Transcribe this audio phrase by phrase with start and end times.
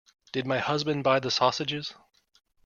[0.31, 1.93] Did my husband buy the sausages?